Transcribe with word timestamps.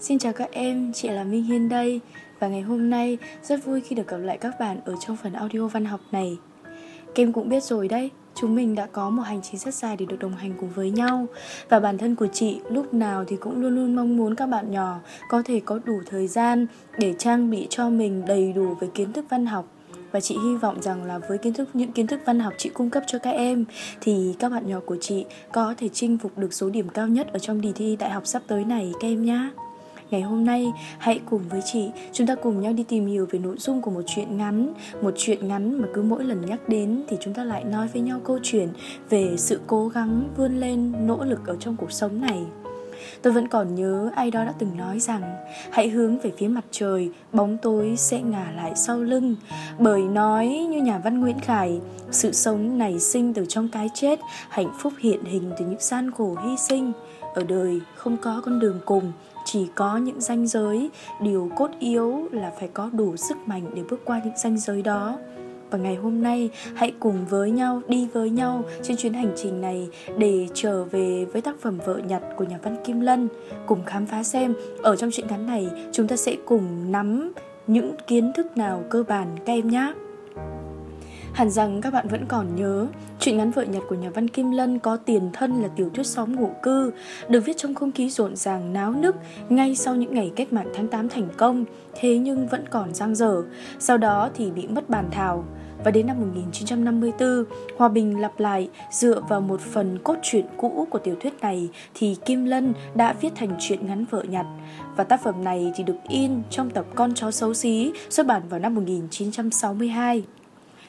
xin 0.00 0.18
chào 0.18 0.32
các 0.32 0.48
em, 0.52 0.92
chị 0.92 1.08
là 1.08 1.24
Minh 1.24 1.44
Hiên 1.44 1.68
đây 1.68 2.00
Và 2.38 2.48
ngày 2.48 2.60
hôm 2.60 2.90
nay 2.90 3.18
rất 3.42 3.64
vui 3.64 3.80
khi 3.80 3.96
được 3.96 4.08
gặp 4.08 4.16
lại 4.16 4.38
các 4.38 4.60
bạn 4.60 4.80
ở 4.84 4.94
trong 5.00 5.16
phần 5.16 5.32
audio 5.32 5.66
văn 5.66 5.84
học 5.84 6.00
này 6.12 6.38
Kem 7.14 7.32
cũng 7.32 7.48
biết 7.48 7.64
rồi 7.64 7.88
đấy, 7.88 8.10
chúng 8.34 8.54
mình 8.54 8.74
đã 8.74 8.86
có 8.86 9.10
một 9.10 9.22
hành 9.22 9.40
trình 9.42 9.60
rất 9.60 9.74
dài 9.74 9.96
để 9.96 10.06
được 10.06 10.18
đồng 10.20 10.36
hành 10.36 10.52
cùng 10.60 10.70
với 10.70 10.90
nhau 10.90 11.26
Và 11.68 11.80
bản 11.80 11.98
thân 11.98 12.14
của 12.14 12.26
chị 12.32 12.60
lúc 12.70 12.94
nào 12.94 13.24
thì 13.24 13.36
cũng 13.36 13.62
luôn 13.62 13.74
luôn 13.74 13.96
mong 13.96 14.16
muốn 14.16 14.34
các 14.34 14.46
bạn 14.46 14.70
nhỏ 14.70 14.98
có 15.28 15.42
thể 15.44 15.60
có 15.60 15.80
đủ 15.84 16.00
thời 16.06 16.26
gian 16.26 16.66
để 16.98 17.14
trang 17.18 17.50
bị 17.50 17.66
cho 17.70 17.90
mình 17.90 18.22
đầy 18.26 18.52
đủ 18.52 18.74
về 18.80 18.88
kiến 18.94 19.12
thức 19.12 19.24
văn 19.28 19.46
học 19.46 19.68
và 20.12 20.20
chị 20.20 20.36
hy 20.44 20.56
vọng 20.56 20.82
rằng 20.82 21.04
là 21.04 21.18
với 21.18 21.38
kiến 21.38 21.52
thức 21.52 21.68
những 21.74 21.92
kiến 21.92 22.06
thức 22.06 22.20
văn 22.26 22.40
học 22.40 22.52
chị 22.58 22.70
cung 22.74 22.90
cấp 22.90 23.02
cho 23.06 23.18
các 23.18 23.30
em 23.30 23.64
thì 24.00 24.34
các 24.38 24.48
bạn 24.48 24.66
nhỏ 24.66 24.80
của 24.86 24.96
chị 25.00 25.24
có 25.52 25.74
thể 25.78 25.88
chinh 25.88 26.18
phục 26.18 26.38
được 26.38 26.52
số 26.52 26.70
điểm 26.70 26.88
cao 26.88 27.08
nhất 27.08 27.32
ở 27.32 27.38
trong 27.38 27.60
đề 27.60 27.72
thi 27.74 27.96
đại 27.96 28.10
học 28.10 28.26
sắp 28.26 28.42
tới 28.46 28.64
này 28.64 28.92
các 29.00 29.08
em 29.08 29.24
nhé. 29.24 29.50
Ngày 30.10 30.22
hôm 30.22 30.44
nay, 30.44 30.72
hãy 30.98 31.20
cùng 31.30 31.42
với 31.48 31.60
chị 31.64 31.90
chúng 32.12 32.26
ta 32.26 32.34
cùng 32.34 32.60
nhau 32.60 32.72
đi 32.72 32.82
tìm 32.82 33.06
hiểu 33.06 33.26
về 33.30 33.38
nội 33.38 33.56
dung 33.58 33.82
của 33.82 33.90
một 33.90 34.02
chuyện 34.06 34.36
ngắn, 34.36 34.72
một 35.02 35.14
chuyện 35.16 35.48
ngắn 35.48 35.82
mà 35.82 35.88
cứ 35.94 36.02
mỗi 36.02 36.24
lần 36.24 36.46
nhắc 36.46 36.68
đến 36.68 37.02
thì 37.08 37.16
chúng 37.20 37.34
ta 37.34 37.44
lại 37.44 37.64
nói 37.64 37.88
với 37.92 38.02
nhau 38.02 38.20
câu 38.24 38.38
chuyện 38.42 38.68
về 39.10 39.34
sự 39.36 39.60
cố 39.66 39.88
gắng 39.88 40.28
vươn 40.36 40.60
lên, 40.60 40.92
nỗ 41.06 41.24
lực 41.24 41.46
ở 41.46 41.56
trong 41.60 41.76
cuộc 41.76 41.92
sống 41.92 42.20
này. 42.20 42.44
Tôi 43.22 43.32
vẫn 43.32 43.48
còn 43.48 43.74
nhớ 43.74 44.10
ai 44.14 44.30
đó 44.30 44.44
đã 44.44 44.54
từng 44.58 44.76
nói 44.76 45.00
rằng 45.00 45.22
Hãy 45.70 45.88
hướng 45.88 46.18
về 46.18 46.32
phía 46.38 46.48
mặt 46.48 46.64
trời, 46.70 47.10
bóng 47.32 47.58
tối 47.62 47.94
sẽ 47.96 48.20
ngả 48.22 48.52
lại 48.56 48.72
sau 48.76 48.98
lưng. 48.98 49.36
Bởi 49.78 50.02
nói 50.02 50.48
như 50.48 50.82
nhà 50.82 51.00
văn 51.04 51.20
Nguyễn 51.20 51.38
Khải 51.40 51.80
Sự 52.10 52.32
sống 52.32 52.78
nảy 52.78 52.98
sinh 52.98 53.34
từ 53.34 53.44
trong 53.48 53.68
cái 53.68 53.90
chết 53.94 54.20
Hạnh 54.48 54.72
phúc 54.78 54.92
hiện 54.98 55.24
hình 55.24 55.52
từ 55.58 55.64
những 55.64 55.80
gian 55.80 56.10
khổ 56.10 56.36
hy 56.44 56.56
sinh. 56.56 56.92
Ở 57.34 57.44
đời 57.44 57.80
không 57.94 58.16
có 58.16 58.42
con 58.44 58.60
đường 58.60 58.80
cùng 58.84 59.12
chỉ 59.52 59.66
có 59.74 59.96
những 59.96 60.20
ranh 60.20 60.46
giới. 60.46 60.90
Điều 61.20 61.50
cốt 61.56 61.70
yếu 61.78 62.28
là 62.32 62.52
phải 62.58 62.68
có 62.68 62.90
đủ 62.92 63.16
sức 63.16 63.36
mạnh 63.46 63.62
để 63.74 63.82
bước 63.90 64.00
qua 64.04 64.20
những 64.24 64.36
ranh 64.36 64.58
giới 64.58 64.82
đó. 64.82 65.18
Và 65.70 65.78
ngày 65.78 65.94
hôm 65.96 66.22
nay, 66.22 66.50
hãy 66.74 66.92
cùng 67.00 67.26
với 67.26 67.50
nhau, 67.50 67.82
đi 67.88 68.08
với 68.12 68.30
nhau 68.30 68.64
trên 68.82 68.96
chuyến 68.96 69.12
hành 69.12 69.32
trình 69.36 69.60
này 69.60 69.88
để 70.18 70.48
trở 70.54 70.84
về 70.84 71.26
với 71.32 71.42
tác 71.42 71.60
phẩm 71.60 71.78
vợ 71.86 72.00
nhặt 72.08 72.22
của 72.36 72.44
nhà 72.44 72.58
văn 72.62 72.76
Kim 72.84 73.00
Lân. 73.00 73.28
Cùng 73.66 73.84
khám 73.86 74.06
phá 74.06 74.22
xem, 74.22 74.54
ở 74.82 74.96
trong 74.96 75.10
truyện 75.10 75.26
ngắn 75.30 75.46
này, 75.46 75.68
chúng 75.92 76.08
ta 76.08 76.16
sẽ 76.16 76.36
cùng 76.44 76.92
nắm 76.92 77.32
những 77.66 77.94
kiến 78.06 78.32
thức 78.36 78.56
nào 78.56 78.82
cơ 78.90 79.02
bản 79.08 79.28
các 79.44 79.52
em 79.52 79.68
nhé. 79.68 79.92
Hẳn 81.38 81.50
rằng 81.50 81.80
các 81.80 81.92
bạn 81.92 82.08
vẫn 82.08 82.26
còn 82.28 82.56
nhớ 82.56 82.86
Chuyện 83.20 83.36
ngắn 83.36 83.50
vợ 83.50 83.64
nhặt 83.64 83.82
của 83.88 83.94
nhà 83.94 84.10
văn 84.10 84.28
Kim 84.28 84.50
Lân 84.50 84.78
có 84.78 84.96
tiền 84.96 85.30
thân 85.32 85.62
là 85.62 85.68
tiểu 85.68 85.90
thuyết 85.94 86.06
xóm 86.06 86.36
ngụ 86.36 86.50
cư 86.62 86.92
Được 87.28 87.40
viết 87.40 87.56
trong 87.56 87.74
không 87.74 87.92
khí 87.92 88.10
rộn 88.10 88.36
ràng 88.36 88.72
náo 88.72 88.92
nức 88.92 89.16
Ngay 89.48 89.74
sau 89.74 89.94
những 89.96 90.14
ngày 90.14 90.32
cách 90.36 90.52
mạng 90.52 90.68
tháng 90.74 90.88
8 90.88 91.08
thành 91.08 91.28
công 91.36 91.64
Thế 91.94 92.18
nhưng 92.18 92.48
vẫn 92.48 92.64
còn 92.70 92.94
giang 92.94 93.14
dở 93.14 93.42
Sau 93.78 93.98
đó 93.98 94.30
thì 94.34 94.50
bị 94.50 94.66
mất 94.66 94.90
bàn 94.90 95.08
thảo 95.10 95.44
và 95.84 95.90
đến 95.90 96.06
năm 96.06 96.20
1954, 96.20 97.44
Hòa 97.76 97.88
Bình 97.88 98.20
lặp 98.20 98.40
lại 98.40 98.68
dựa 98.90 99.20
vào 99.28 99.40
một 99.40 99.60
phần 99.60 99.98
cốt 100.04 100.16
truyện 100.22 100.46
cũ 100.56 100.86
của 100.90 100.98
tiểu 100.98 101.16
thuyết 101.20 101.40
này 101.40 101.68
thì 101.94 102.16
Kim 102.24 102.44
Lân 102.44 102.72
đã 102.94 103.12
viết 103.12 103.32
thành 103.36 103.56
truyện 103.60 103.86
ngắn 103.86 104.04
vợ 104.10 104.22
nhặt 104.28 104.46
và 104.96 105.04
tác 105.04 105.22
phẩm 105.22 105.44
này 105.44 105.72
thì 105.76 105.84
được 105.84 105.96
in 106.08 106.42
trong 106.50 106.70
tập 106.70 106.86
Con 106.94 107.14
chó 107.14 107.30
xấu 107.30 107.54
xí 107.54 107.92
xuất 108.10 108.26
bản 108.26 108.42
vào 108.48 108.60
năm 108.60 108.74
1962. 108.74 110.22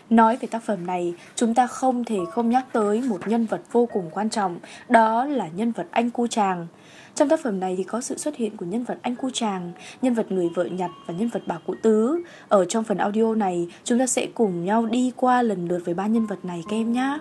Nói 0.09 0.37
về 0.37 0.47
tác 0.51 0.63
phẩm 0.63 0.87
này, 0.87 1.13
chúng 1.35 1.53
ta 1.53 1.67
không 1.67 2.03
thể 2.03 2.17
không 2.31 2.49
nhắc 2.49 2.65
tới 2.71 3.01
một 3.01 3.27
nhân 3.27 3.45
vật 3.45 3.61
vô 3.71 3.85
cùng 3.85 4.09
quan 4.11 4.29
trọng, 4.29 4.59
đó 4.89 5.25
là 5.25 5.47
nhân 5.55 5.71
vật 5.71 5.87
anh 5.91 6.09
cu 6.09 6.27
chàng. 6.27 6.67
Trong 7.15 7.29
tác 7.29 7.39
phẩm 7.43 7.59
này 7.59 7.75
thì 7.77 7.83
có 7.83 8.01
sự 8.01 8.17
xuất 8.17 8.35
hiện 8.35 8.57
của 8.57 8.65
nhân 8.65 8.83
vật 8.83 8.97
anh 9.01 9.15
cu 9.15 9.29
chàng, 9.33 9.71
nhân 10.01 10.13
vật 10.13 10.31
người 10.31 10.49
vợ 10.55 10.65
nhặt 10.65 10.91
và 11.05 11.13
nhân 11.13 11.29
vật 11.29 11.41
bà 11.47 11.57
cụ 11.65 11.73
tứ. 11.81 12.23
Ở 12.47 12.65
trong 12.65 12.83
phần 12.83 12.97
audio 12.97 13.35
này, 13.35 13.67
chúng 13.83 13.99
ta 13.99 14.07
sẽ 14.07 14.27
cùng 14.33 14.65
nhau 14.65 14.85
đi 14.85 15.11
qua 15.15 15.41
lần 15.41 15.67
lượt 15.67 15.81
với 15.85 15.93
ba 15.93 16.07
nhân 16.07 16.25
vật 16.25 16.45
này 16.45 16.63
các 16.69 16.75
em 16.75 16.91
nhé. 16.91 17.17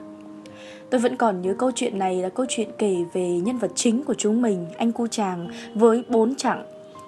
Tôi 0.90 1.00
vẫn 1.00 1.16
còn 1.16 1.42
nhớ 1.42 1.54
câu 1.58 1.70
chuyện 1.74 1.98
này 1.98 2.16
là 2.16 2.28
câu 2.28 2.46
chuyện 2.48 2.68
kể 2.78 2.96
về 3.12 3.28
nhân 3.28 3.58
vật 3.58 3.70
chính 3.74 4.04
của 4.04 4.14
chúng 4.14 4.42
mình, 4.42 4.66
anh 4.78 4.92
cu 4.92 5.06
chàng, 5.06 5.48
với 5.74 6.04
bốn 6.08 6.34
chặng 6.34 6.64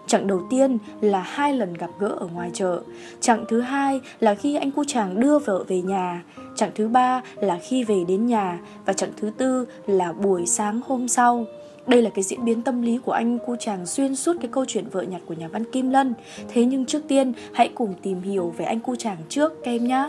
Chặng 0.07 0.27
đầu 0.27 0.43
tiên 0.51 0.79
là 1.01 1.21
hai 1.21 1.55
lần 1.55 1.75
gặp 1.75 1.91
gỡ 1.99 2.09
ở 2.09 2.27
ngoài 2.27 2.51
chợ. 2.55 2.83
Chặng 3.21 3.45
thứ 3.49 3.61
hai 3.61 4.01
là 4.21 4.35
khi 4.35 4.57
anh 4.57 4.71
cu 4.71 4.85
chàng 4.85 5.21
đưa 5.21 5.39
vợ 5.39 5.65
về 5.69 5.83
nhà. 5.83 6.23
Chặng 6.57 6.71
thứ 6.75 6.89
ba 6.89 7.23
là 7.37 7.59
khi 7.63 7.85
về 7.85 8.05
đến 8.09 8.27
nhà. 8.27 8.61
Và 8.87 8.93
chặng 8.93 9.11
thứ 9.17 9.31
tư 9.39 9.67
là 9.87 10.13
buổi 10.13 10.47
sáng 10.47 10.81
hôm 10.87 11.09
sau. 11.09 11.45
Đây 11.87 12.03
là 12.03 12.11
cái 12.11 12.23
diễn 12.23 12.45
biến 12.45 12.63
tâm 12.63 12.83
lý 12.83 12.99
của 12.99 13.13
anh 13.13 13.39
cu 13.47 13.57
chàng 13.57 13.87
xuyên 13.87 14.17
suốt 14.17 14.37
cái 14.41 14.49
câu 14.53 14.65
chuyện 14.69 14.85
vợ 14.93 15.03
nhặt 15.03 15.21
của 15.27 15.35
nhà 15.35 15.49
văn 15.49 15.65
Kim 15.73 15.91
Lân. 15.91 16.15
Thế 16.49 16.65
nhưng 16.65 16.87
trước 16.87 17.03
tiên 17.09 17.33
hãy 17.53 17.71
cùng 17.75 17.95
tìm 18.03 18.23
hiểu 18.23 18.55
về 18.57 18.65
anh 18.65 18.81
cu 18.81 18.97
chàng 18.97 19.17
trước 19.29 19.53
các 19.65 19.71
em 19.71 19.87
nhé. 19.87 20.09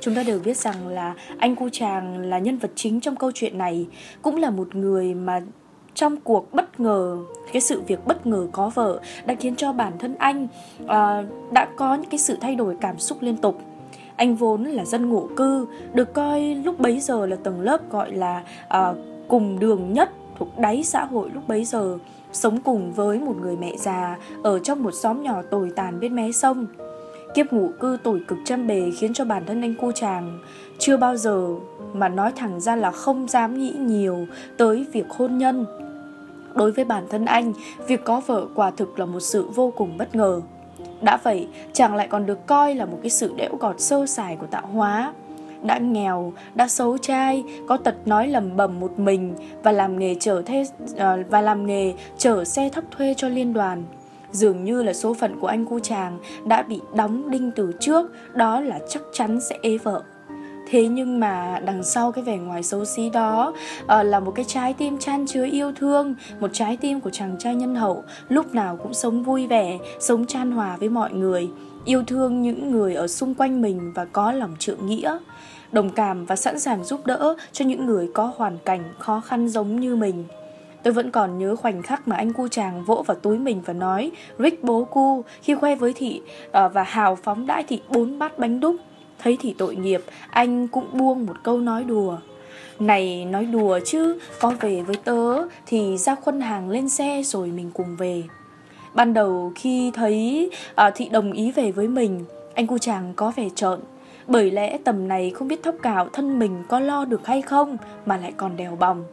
Chúng 0.00 0.14
ta 0.14 0.22
đều 0.22 0.38
biết 0.38 0.56
rằng 0.56 0.88
là 0.88 1.14
anh 1.38 1.56
cu 1.56 1.68
chàng 1.72 2.18
là 2.18 2.38
nhân 2.38 2.58
vật 2.58 2.70
chính 2.74 3.00
trong 3.00 3.16
câu 3.16 3.30
chuyện 3.34 3.58
này, 3.58 3.86
cũng 4.22 4.36
là 4.36 4.50
một 4.50 4.74
người 4.74 5.14
mà 5.14 5.40
trong 5.94 6.16
cuộc 6.16 6.52
bất 6.52 6.80
ngờ 6.80 7.18
cái 7.52 7.60
sự 7.60 7.82
việc 7.86 8.06
bất 8.06 8.26
ngờ 8.26 8.46
có 8.52 8.70
vợ 8.74 9.00
đã 9.26 9.34
khiến 9.34 9.56
cho 9.56 9.72
bản 9.72 9.92
thân 9.98 10.14
anh 10.18 10.48
uh, 10.84 10.88
đã 11.52 11.68
có 11.76 11.94
những 11.94 12.10
cái 12.10 12.18
sự 12.18 12.36
thay 12.40 12.54
đổi 12.54 12.76
cảm 12.80 12.98
xúc 12.98 13.18
liên 13.20 13.36
tục. 13.36 13.60
Anh 14.16 14.36
vốn 14.36 14.64
là 14.64 14.84
dân 14.84 15.08
ngụ 15.08 15.28
cư 15.36 15.66
được 15.94 16.12
coi 16.14 16.54
lúc 16.54 16.80
bấy 16.80 17.00
giờ 17.00 17.26
là 17.26 17.36
tầng 17.36 17.60
lớp 17.60 17.90
gọi 17.90 18.12
là 18.12 18.42
uh, 18.66 18.96
cùng 19.28 19.58
đường 19.58 19.92
nhất 19.92 20.10
thuộc 20.38 20.58
đáy 20.58 20.82
xã 20.82 21.04
hội 21.04 21.30
lúc 21.34 21.48
bấy 21.48 21.64
giờ 21.64 21.98
sống 22.32 22.60
cùng 22.60 22.92
với 22.92 23.18
một 23.18 23.36
người 23.40 23.56
mẹ 23.56 23.76
già 23.76 24.18
ở 24.42 24.58
trong 24.58 24.82
một 24.82 24.90
xóm 24.94 25.22
nhỏ 25.22 25.42
tồi 25.50 25.70
tàn 25.76 26.00
bên 26.00 26.16
mé 26.16 26.32
sông 26.32 26.66
kiếp 27.34 27.52
ngủ 27.52 27.70
cư 27.80 27.98
tuổi 28.02 28.20
cực 28.28 28.38
trăm 28.44 28.66
bề 28.66 28.90
khiến 28.98 29.12
cho 29.14 29.24
bản 29.24 29.46
thân 29.46 29.62
anh 29.62 29.74
cô 29.80 29.92
chàng 29.92 30.38
chưa 30.78 30.96
bao 30.96 31.16
giờ 31.16 31.48
mà 31.92 32.08
nói 32.08 32.32
thẳng 32.36 32.60
ra 32.60 32.76
là 32.76 32.90
không 32.90 33.28
dám 33.28 33.58
nghĩ 33.58 33.70
nhiều 33.70 34.26
tới 34.56 34.86
việc 34.92 35.10
hôn 35.10 35.38
nhân. 35.38 35.66
Đối 36.54 36.72
với 36.72 36.84
bản 36.84 37.04
thân 37.10 37.24
anh 37.24 37.52
việc 37.86 38.04
có 38.04 38.20
vợ 38.26 38.46
quả 38.54 38.70
thực 38.70 38.98
là 38.98 39.06
một 39.06 39.20
sự 39.20 39.46
vô 39.54 39.72
cùng 39.76 39.98
bất 39.98 40.14
ngờ. 40.14 40.40
Đã 41.00 41.16
vậy 41.22 41.48
chàng 41.72 41.94
lại 41.94 42.08
còn 42.08 42.26
được 42.26 42.46
coi 42.46 42.74
là 42.74 42.84
một 42.84 42.98
cái 43.02 43.10
sự 43.10 43.32
đẽo 43.36 43.56
gọt 43.60 43.80
sơ 43.80 44.06
sài 44.06 44.36
của 44.36 44.46
tạo 44.46 44.66
hóa. 44.66 45.12
Đã 45.62 45.78
nghèo, 45.78 46.32
đã 46.54 46.68
xấu 46.68 46.98
trai, 46.98 47.44
có 47.68 47.76
tật 47.76 47.94
nói 48.06 48.28
lầm 48.28 48.56
bầm 48.56 48.80
một 48.80 48.98
mình 48.98 49.34
và 49.62 49.72
làm 49.72 49.98
nghề 49.98 50.14
chở 50.20 50.42
thế 50.46 50.64
ờ, 50.96 51.22
và 51.28 51.40
làm 51.40 51.66
nghề 51.66 51.94
chở 52.18 52.44
xe 52.44 52.68
thấp 52.68 52.84
thuê 52.90 53.14
cho 53.16 53.28
liên 53.28 53.52
đoàn. 53.52 53.82
Dường 54.32 54.64
như 54.64 54.82
là 54.82 54.92
số 54.92 55.14
phận 55.14 55.40
của 55.40 55.46
anh 55.46 55.66
cu 55.66 55.78
chàng 55.78 56.18
đã 56.44 56.62
bị 56.62 56.80
đóng 56.94 57.30
đinh 57.30 57.50
từ 57.56 57.72
trước, 57.80 58.10
đó 58.34 58.60
là 58.60 58.78
chắc 58.88 59.02
chắn 59.12 59.40
sẽ 59.40 59.58
ế 59.62 59.78
vợ. 59.78 60.02
Thế 60.70 60.88
nhưng 60.88 61.20
mà 61.20 61.60
đằng 61.64 61.82
sau 61.82 62.12
cái 62.12 62.24
vẻ 62.24 62.36
ngoài 62.36 62.62
xấu 62.62 62.84
xí 62.84 63.10
đó 63.10 63.52
uh, 63.84 63.88
là 63.88 64.20
một 64.20 64.32
cái 64.34 64.44
trái 64.48 64.74
tim 64.74 64.98
chan 64.98 65.26
chứa 65.26 65.46
yêu 65.46 65.72
thương, 65.72 66.14
một 66.40 66.50
trái 66.52 66.76
tim 66.76 67.00
của 67.00 67.10
chàng 67.10 67.36
trai 67.38 67.54
nhân 67.54 67.74
hậu, 67.74 68.04
lúc 68.28 68.54
nào 68.54 68.76
cũng 68.82 68.94
sống 68.94 69.22
vui 69.22 69.46
vẻ, 69.46 69.78
sống 70.00 70.26
chan 70.26 70.50
hòa 70.50 70.76
với 70.76 70.88
mọi 70.88 71.12
người, 71.12 71.48
yêu 71.84 72.02
thương 72.06 72.42
những 72.42 72.70
người 72.70 72.94
ở 72.94 73.06
xung 73.06 73.34
quanh 73.34 73.62
mình 73.62 73.92
và 73.94 74.04
có 74.04 74.32
lòng 74.32 74.56
trượng 74.58 74.86
nghĩa 74.86 75.18
đồng 75.72 75.90
cảm 75.90 76.26
và 76.26 76.36
sẵn 76.36 76.60
sàng 76.60 76.84
giúp 76.84 77.06
đỡ 77.06 77.36
cho 77.52 77.64
những 77.64 77.86
người 77.86 78.10
có 78.14 78.32
hoàn 78.36 78.58
cảnh 78.64 78.82
khó 78.98 79.20
khăn 79.20 79.48
giống 79.48 79.80
như 79.80 79.96
mình. 79.96 80.24
Tôi 80.82 80.92
vẫn 80.92 81.10
còn 81.10 81.38
nhớ 81.38 81.56
khoảnh 81.56 81.82
khắc 81.82 82.08
mà 82.08 82.16
anh 82.16 82.32
cu 82.32 82.48
chàng 82.48 82.84
vỗ 82.84 83.04
vào 83.06 83.16
túi 83.16 83.38
mình 83.38 83.62
và 83.66 83.72
nói 83.72 84.10
Rick 84.38 84.64
bố 84.64 84.84
cu 84.84 85.24
khi 85.42 85.54
khoe 85.54 85.74
với 85.74 85.92
thị 85.92 86.20
ờ, 86.52 86.68
và 86.68 86.82
hào 86.82 87.16
phóng 87.16 87.46
đãi 87.46 87.62
thị 87.62 87.80
bốn 87.88 88.18
bát 88.18 88.38
bánh 88.38 88.60
đúc. 88.60 88.76
Thấy 89.18 89.36
thị 89.40 89.54
tội 89.58 89.76
nghiệp, 89.76 90.02
anh 90.30 90.68
cũng 90.68 90.86
buông 90.92 91.26
một 91.26 91.36
câu 91.42 91.60
nói 91.60 91.84
đùa. 91.84 92.16
Này 92.78 93.24
nói 93.24 93.44
đùa 93.44 93.78
chứ, 93.84 94.18
có 94.40 94.52
về 94.60 94.82
với 94.82 94.96
tớ 95.04 95.46
thì 95.66 95.96
ra 95.96 96.14
khuân 96.14 96.40
hàng 96.40 96.70
lên 96.70 96.88
xe 96.88 97.22
rồi 97.24 97.48
mình 97.48 97.70
cùng 97.74 97.96
về. 97.96 98.22
Ban 98.94 99.14
đầu 99.14 99.52
khi 99.54 99.90
thấy 99.94 100.50
à, 100.74 100.90
thị 100.90 101.08
đồng 101.08 101.32
ý 101.32 101.52
về 101.52 101.72
với 101.72 101.88
mình, 101.88 102.24
anh 102.54 102.66
cu 102.66 102.78
chàng 102.78 103.12
có 103.16 103.32
vẻ 103.36 103.48
trợn 103.54 103.80
bởi 104.26 104.50
lẽ 104.50 104.78
tầm 104.84 105.08
này 105.08 105.30
không 105.30 105.48
biết 105.48 105.62
thóc 105.62 105.74
cạo 105.82 106.08
thân 106.12 106.38
mình 106.38 106.64
có 106.68 106.80
lo 106.80 107.04
được 107.04 107.26
hay 107.26 107.42
không 107.42 107.76
mà 108.06 108.16
lại 108.16 108.32
còn 108.36 108.56
đèo 108.56 108.76
bòng. 108.76 109.04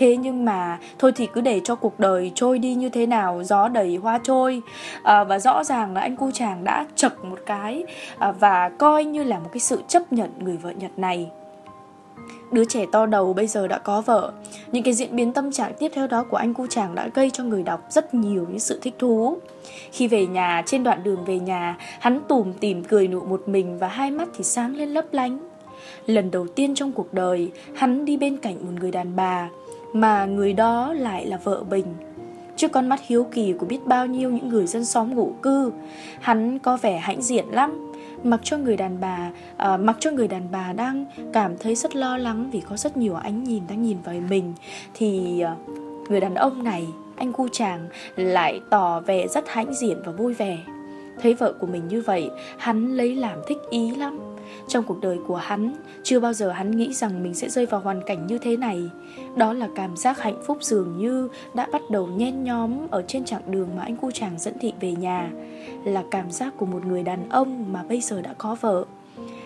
Thế 0.00 0.16
nhưng 0.16 0.44
mà 0.44 0.78
thôi 0.98 1.12
thì 1.16 1.26
cứ 1.26 1.40
để 1.40 1.60
cho 1.64 1.74
cuộc 1.74 2.00
đời 2.00 2.32
trôi 2.34 2.58
đi 2.58 2.74
như 2.74 2.88
thế 2.88 3.06
nào 3.06 3.42
Gió 3.44 3.68
đầy 3.68 3.96
hoa 3.96 4.18
trôi. 4.22 4.62
À, 5.02 5.24
Và 5.24 5.38
rõ 5.38 5.64
ràng 5.64 5.94
là 5.94 6.00
anh 6.00 6.16
cu 6.16 6.30
chàng 6.30 6.64
đã 6.64 6.86
chập 6.94 7.24
một 7.24 7.38
cái 7.46 7.84
à, 8.18 8.32
Và 8.32 8.68
coi 8.68 9.04
như 9.04 9.24
là 9.24 9.38
một 9.38 9.48
cái 9.52 9.60
sự 9.60 9.82
chấp 9.88 10.12
nhận 10.12 10.30
người 10.38 10.56
vợ 10.56 10.70
Nhật 10.70 10.90
này. 10.96 11.30
Đứa 12.52 12.64
trẻ 12.64 12.84
to 12.92 13.06
đầu 13.06 13.32
bây 13.32 13.46
giờ 13.46 13.68
đã 13.68 13.78
có 13.78 14.00
vợ. 14.00 14.32
Những 14.72 14.82
cái 14.82 14.94
diễn 14.94 15.16
biến 15.16 15.32
tâm 15.32 15.52
trạng 15.52 15.72
tiếp 15.78 15.92
theo 15.94 16.06
đó 16.06 16.24
của 16.30 16.36
anh 16.36 16.54
cu 16.54 16.66
chàng 16.66 16.94
đã 16.94 17.08
gây 17.14 17.30
cho 17.30 17.44
người 17.44 17.62
đọc 17.62 17.86
rất 17.90 18.14
nhiều 18.14 18.46
những 18.48 18.60
sự 18.60 18.78
thích 18.82 18.94
thú. 18.98 19.36
Khi 19.92 20.08
về 20.08 20.26
nhà, 20.26 20.62
trên 20.66 20.84
đoạn 20.84 21.02
đường 21.02 21.24
về 21.24 21.38
nhà 21.38 21.76
Hắn 22.00 22.20
tủm 22.28 22.52
tỉm 22.52 22.84
cười 22.84 23.08
nụ 23.08 23.20
một 23.20 23.42
mình 23.46 23.78
và 23.78 23.88
hai 23.88 24.10
mắt 24.10 24.28
thì 24.36 24.44
sáng 24.44 24.76
lên 24.76 24.88
lấp 24.88 25.04
lánh. 25.12 25.38
Lần 26.06 26.30
đầu 26.30 26.46
tiên 26.46 26.74
trong 26.74 26.92
cuộc 26.92 27.14
đời, 27.14 27.50
hắn 27.74 28.04
đi 28.04 28.16
bên 28.16 28.36
cạnh 28.36 28.56
một 28.60 28.72
người 28.80 28.90
đàn 28.90 29.16
bà. 29.16 29.48
Mà 29.92 30.24
người 30.24 30.52
đó 30.52 30.92
lại 30.92 31.26
là 31.26 31.36
vợ 31.36 31.62
Bình 31.70 31.86
trước 32.56 32.72
con 32.72 32.88
mắt 32.88 33.00
hiếu 33.06 33.26
kỳ 33.32 33.52
của 33.52 33.66
biết 33.66 33.86
bao 33.86 34.06
nhiêu 34.06 34.30
những 34.30 34.48
người 34.48 34.66
dân 34.66 34.84
xóm 34.84 35.14
ngụ 35.14 35.32
cư. 35.42 35.72
Hắn 36.20 36.58
có 36.58 36.76
vẻ 36.76 36.98
hãnh 36.98 37.22
diện 37.22 37.44
lắm, 37.50 37.92
mặc 38.22 38.40
cho 38.42 38.58
người 38.58 38.76
đàn 38.76 39.00
bà 39.00 39.30
à, 39.56 39.76
mặc 39.76 39.96
cho 40.00 40.10
người 40.10 40.28
đàn 40.28 40.42
bà 40.52 40.72
đang 40.72 41.04
cảm 41.32 41.58
thấy 41.58 41.74
rất 41.74 41.96
lo 41.96 42.16
lắng 42.16 42.50
vì 42.52 42.60
có 42.60 42.76
rất 42.76 42.96
nhiều 42.96 43.14
ánh 43.14 43.44
nhìn 43.44 43.62
đang 43.68 43.82
nhìn 43.82 43.98
vào 44.04 44.14
mình 44.28 44.52
thì 44.94 45.40
à, 45.40 45.56
người 46.08 46.20
đàn 46.20 46.34
ông 46.34 46.64
này 46.64 46.86
anh 47.16 47.32
cu 47.32 47.48
chàng 47.52 47.88
lại 48.16 48.60
tỏ 48.70 49.00
vẻ 49.00 49.28
rất 49.28 49.44
hãnh 49.48 49.74
diện 49.74 49.96
và 50.04 50.12
vui 50.12 50.34
vẻ. 50.34 50.58
Thấy 51.22 51.34
vợ 51.34 51.52
của 51.60 51.66
mình 51.66 51.88
như 51.88 52.00
vậy 52.00 52.30
hắn 52.58 52.96
lấy 52.96 53.16
làm 53.16 53.38
thích 53.48 53.58
ý 53.70 53.96
lắm 53.96 54.29
trong 54.68 54.84
cuộc 54.84 55.00
đời 55.00 55.18
của 55.26 55.36
hắn. 55.36 55.74
Chưa 56.02 56.20
bao 56.20 56.32
giờ 56.32 56.50
hắn 56.50 56.70
nghĩ 56.70 56.94
rằng 56.94 57.22
mình 57.22 57.34
sẽ 57.34 57.48
rơi 57.48 57.66
vào 57.66 57.80
hoàn 57.80 58.02
cảnh 58.06 58.26
như 58.26 58.38
thế 58.38 58.56
này. 58.56 58.90
Đó 59.36 59.52
là 59.52 59.68
cảm 59.74 59.96
giác 59.96 60.20
hạnh 60.20 60.42
phúc 60.46 60.58
dường 60.60 60.98
như 60.98 61.28
đã 61.54 61.66
bắt 61.72 61.82
đầu 61.90 62.06
nhen 62.06 62.44
nhóm 62.44 62.72
ở 62.90 63.02
trên 63.02 63.24
chặng 63.24 63.42
đường 63.46 63.68
mà 63.76 63.82
anh 63.82 63.96
cu 63.96 64.10
chàng 64.10 64.38
dẫn 64.38 64.54
thị 64.60 64.72
về 64.80 64.92
nhà. 64.92 65.30
Là 65.84 66.04
cảm 66.10 66.30
giác 66.30 66.54
của 66.56 66.66
một 66.66 66.86
người 66.86 67.02
đàn 67.02 67.28
ông 67.28 67.72
mà 67.72 67.82
bây 67.82 68.00
giờ 68.00 68.22
đã 68.22 68.34
có 68.38 68.56
vợ. 68.60 68.84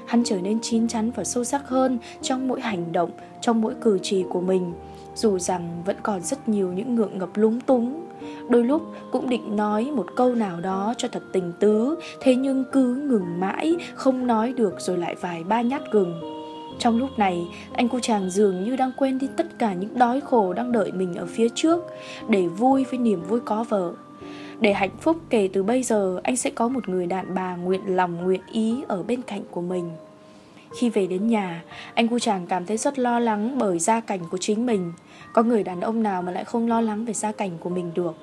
Hắn 0.06 0.24
trở 0.24 0.40
nên 0.40 0.58
chín 0.62 0.88
chắn 0.88 1.10
và 1.10 1.24
sâu 1.24 1.44
sắc 1.44 1.68
hơn 1.68 1.98
trong 2.22 2.48
mỗi 2.48 2.60
hành 2.60 2.92
động, 2.92 3.10
trong 3.40 3.60
mỗi 3.60 3.74
cử 3.80 3.98
chỉ 4.02 4.24
của 4.30 4.40
mình. 4.40 4.72
Dù 5.14 5.38
rằng 5.38 5.82
vẫn 5.84 5.96
còn 6.02 6.20
rất 6.20 6.48
nhiều 6.48 6.72
những 6.72 6.94
ngượng 6.94 7.18
ngập 7.18 7.30
lúng 7.34 7.60
túng 7.60 8.03
đôi 8.48 8.64
lúc 8.64 8.82
cũng 9.10 9.28
định 9.28 9.56
nói 9.56 9.90
một 9.94 10.06
câu 10.16 10.34
nào 10.34 10.60
đó 10.60 10.94
cho 10.98 11.08
thật 11.08 11.22
tình 11.32 11.52
tứ, 11.60 11.96
thế 12.20 12.34
nhưng 12.34 12.64
cứ 12.72 12.94
ngừng 12.94 13.40
mãi, 13.40 13.76
không 13.94 14.26
nói 14.26 14.52
được 14.52 14.74
rồi 14.78 14.98
lại 14.98 15.14
vài 15.20 15.44
ba 15.44 15.60
nhát 15.60 15.82
gừng. 15.92 16.20
Trong 16.78 16.98
lúc 16.98 17.18
này, 17.18 17.46
anh 17.72 17.88
cô 17.88 17.98
chàng 18.00 18.30
dường 18.30 18.64
như 18.64 18.76
đang 18.76 18.92
quên 18.96 19.18
đi 19.18 19.28
tất 19.36 19.58
cả 19.58 19.74
những 19.74 19.98
đói 19.98 20.20
khổ 20.20 20.52
đang 20.52 20.72
đợi 20.72 20.92
mình 20.92 21.14
ở 21.14 21.26
phía 21.26 21.48
trước, 21.48 21.84
để 22.28 22.46
vui 22.46 22.84
với 22.90 22.98
niềm 22.98 23.22
vui 23.28 23.40
có 23.40 23.64
vợ. 23.68 23.92
Để 24.60 24.72
hạnh 24.72 24.96
phúc 25.00 25.16
kể 25.30 25.48
từ 25.52 25.62
bây 25.62 25.82
giờ, 25.82 26.20
anh 26.22 26.36
sẽ 26.36 26.50
có 26.50 26.68
một 26.68 26.88
người 26.88 27.06
đàn 27.06 27.34
bà 27.34 27.56
nguyện 27.56 27.96
lòng, 27.96 28.24
nguyện 28.24 28.40
ý 28.52 28.82
ở 28.88 29.02
bên 29.02 29.22
cạnh 29.22 29.42
của 29.50 29.60
mình 29.60 29.90
khi 30.78 30.90
về 30.90 31.06
đến 31.06 31.26
nhà, 31.26 31.62
anh 31.94 32.08
cu 32.08 32.18
chàng 32.18 32.46
cảm 32.46 32.66
thấy 32.66 32.76
rất 32.76 32.98
lo 32.98 33.18
lắng 33.18 33.58
bởi 33.58 33.78
gia 33.78 34.00
cảnh 34.00 34.20
của 34.30 34.38
chính 34.38 34.66
mình. 34.66 34.92
Có 35.32 35.42
người 35.42 35.62
đàn 35.62 35.80
ông 35.80 36.02
nào 36.02 36.22
mà 36.22 36.32
lại 36.32 36.44
không 36.44 36.68
lo 36.68 36.80
lắng 36.80 37.04
về 37.04 37.12
gia 37.12 37.32
cảnh 37.32 37.50
của 37.60 37.70
mình 37.70 37.90
được. 37.94 38.14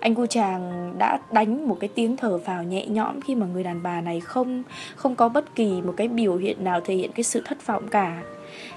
Anh 0.00 0.14
cu 0.14 0.26
chàng 0.26 0.94
đã 0.98 1.18
đánh 1.32 1.68
một 1.68 1.76
cái 1.80 1.88
tiếng 1.94 2.16
thở 2.16 2.38
vào 2.38 2.62
nhẹ 2.62 2.86
nhõm 2.86 3.20
khi 3.20 3.34
mà 3.34 3.46
người 3.46 3.64
đàn 3.64 3.82
bà 3.82 4.00
này 4.00 4.20
không 4.20 4.62
không 4.96 5.16
có 5.16 5.28
bất 5.28 5.54
kỳ 5.54 5.82
một 5.82 5.94
cái 5.96 6.08
biểu 6.08 6.36
hiện 6.36 6.64
nào 6.64 6.80
thể 6.80 6.94
hiện 6.94 7.12
cái 7.12 7.24
sự 7.24 7.42
thất 7.44 7.66
vọng 7.66 7.88
cả. 7.88 8.22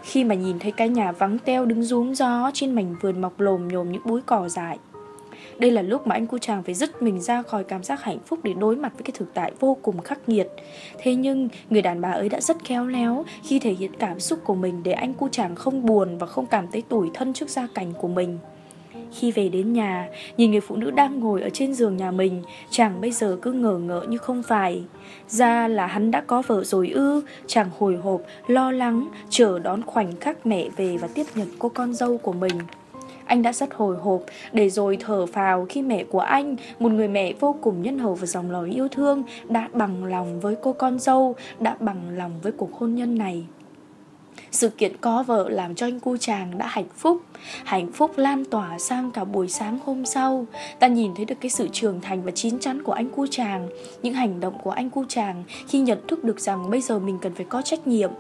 Khi 0.04 0.24
mà 0.24 0.36
nhìn 0.36 0.60
thấy 0.60 0.72
cái 0.72 0.90
nhà 0.90 1.12
vắng 1.12 1.38
teo 1.40 1.66
đứng 1.66 1.84
rúm 1.84 2.14
gió 2.14 2.52
trên 2.54 2.76
mảnh 2.76 2.96
vườn 3.02 3.22
mọc 3.22 3.40
lồm 3.40 3.68
nhồm 3.68 3.92
những 3.92 4.02
búi 4.06 4.22
cỏ 4.26 4.50
dại. 4.50 4.78
Đây 5.60 5.72
là 5.72 5.82
lúc 5.82 6.08
mà 6.08 6.16
anh 6.16 6.28
cu 6.28 6.38
chàng 6.38 6.64
phải 6.64 6.76
dứt 6.76 7.02
mình 7.02 7.22
ra 7.22 7.42
khỏi 7.42 7.64
cảm 7.64 7.84
giác 7.84 8.04
hạnh 8.04 8.20
phúc 8.26 8.40
để 8.44 8.54
đối 8.54 8.76
mặt 8.76 8.94
với 8.94 9.04
cái 9.04 9.12
thực 9.18 9.34
tại 9.34 9.52
vô 9.60 9.78
cùng 9.82 10.02
khắc 10.02 10.30
nghiệt. 10.30 10.48
Thế 10.98 11.16
nhưng 11.16 11.50
người 11.70 11.82
đàn 11.82 12.02
bà 12.02 12.12
ấy 12.12 12.30
đã 12.30 12.42
rất 12.42 12.58
khéo 12.64 12.88
léo 12.88 13.26
khi 13.44 13.60
thể 13.60 13.74
hiện 13.74 13.92
cảm 14.00 14.20
xúc 14.20 14.40
của 14.44 14.56
mình 14.56 14.84
để 14.84 14.92
anh 14.92 15.14
cu 15.14 15.28
chàng 15.28 15.56
không 15.56 15.86
buồn 15.86 16.18
và 16.18 16.28
không 16.28 16.46
cảm 16.46 16.68
thấy 16.72 16.82
tủi 16.82 17.10
thân 17.14 17.34
trước 17.34 17.50
gia 17.50 17.68
cảnh 17.76 17.94
của 17.94 18.08
mình. 18.08 18.38
Khi 19.12 19.32
về 19.32 19.50
đến 19.50 19.74
nhà, 19.74 20.10
nhìn 20.38 20.52
người 20.52 20.62
phụ 20.62 20.76
nữ 20.76 20.92
đang 20.92 21.20
ngồi 21.20 21.42
ở 21.42 21.50
trên 21.50 21.74
giường 21.74 21.98
nhà 21.98 22.12
mình, 22.12 22.44
chàng 22.70 23.02
bây 23.02 23.12
giờ 23.12 23.38
cứ 23.42 23.52
ngờ 23.52 23.78
ngỡ 23.78 24.06
như 24.10 24.18
không 24.18 24.44
phải. 24.44 24.84
Ra 25.28 25.68
là 25.68 25.88
hắn 25.88 26.12
đã 26.12 26.22
có 26.22 26.44
vợ 26.48 26.64
rồi 26.64 26.90
ư, 26.90 27.22
chàng 27.48 27.70
hồi 27.78 27.96
hộp, 27.96 28.22
lo 28.48 28.72
lắng, 28.72 29.08
chờ 29.30 29.60
đón 29.60 29.82
khoảnh 29.82 30.16
khắc 30.20 30.46
mẹ 30.46 30.70
về 30.76 30.98
và 30.98 31.08
tiếp 31.08 31.26
nhận 31.36 31.48
cô 31.60 31.70
con 31.70 31.94
dâu 31.94 32.18
của 32.18 32.34
mình. 32.34 32.54
Anh 33.28 33.42
đã 33.42 33.54
rất 33.54 33.74
hồi 33.74 33.98
hộp 33.98 34.22
để 34.52 34.70
rồi 34.70 34.98
thở 35.00 35.26
phào 35.26 35.66
khi 35.70 35.82
mẹ 35.82 36.04
của 36.04 36.20
anh, 36.20 36.56
một 36.80 36.92
người 36.92 37.08
mẹ 37.08 37.34
vô 37.40 37.56
cùng 37.62 37.82
nhân 37.82 38.00
hậu 38.00 38.16
và 38.16 38.26
dòng 38.26 38.52
lối 38.52 38.72
yêu 38.72 38.88
thương, 38.88 39.24
đã 39.50 39.70
bằng 39.74 40.06
lòng 40.06 40.40
với 40.40 40.56
cô 40.62 40.74
con 40.74 41.00
dâu, 41.00 41.36
đã 41.60 41.78
bằng 41.80 42.02
lòng 42.10 42.32
với 42.44 42.52
cuộc 42.52 42.74
hôn 42.74 42.96
nhân 42.96 43.18
này. 43.18 43.46
Sự 44.52 44.70
kiện 44.70 44.98
có 45.02 45.24
vợ 45.24 45.50
làm 45.50 45.76
cho 45.76 45.88
anh 45.88 46.00
cu 46.00 46.18
chàng 46.18 46.58
đã 46.58 46.68
hạnh 46.68 46.88
phúc. 46.96 47.22
Hạnh 47.64 47.92
phúc 47.92 48.12
lan 48.16 48.46
tỏa 48.46 48.80
sang 48.80 49.12
cả 49.12 49.24
buổi 49.24 49.48
sáng 49.48 49.80
hôm 49.86 50.06
sau. 50.06 50.46
Ta 50.80 50.88
nhìn 50.88 51.12
thấy 51.16 51.26
được 51.26 51.36
cái 51.42 51.50
sự 51.50 51.68
trưởng 51.72 52.02
thành 52.02 52.24
và 52.24 52.32
chín 52.32 52.60
chắn 52.60 52.84
của 52.84 52.92
anh 52.92 53.10
cu 53.10 53.28
chàng 53.28 53.70
Những 54.02 54.14
hành 54.14 54.40
động 54.40 54.58
của 54.64 54.72
anh 54.72 54.90
cu 54.90 55.04
chàng 55.08 55.44
Khi 55.68 55.80
nhận 55.80 55.98
thức 56.08 56.24
được 56.24 56.40
rằng 56.40 56.70
bây 56.70 56.82
giờ 56.82 57.00
mình 57.00 57.18
cần 57.22 57.34
phải 57.34 57.46
có 57.50 57.62
trách 57.62 57.88
nhiệm. 57.88 58.12